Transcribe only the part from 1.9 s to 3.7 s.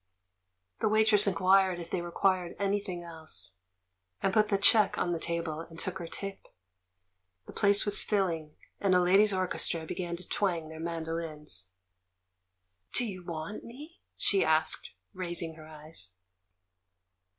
they re quired anything else,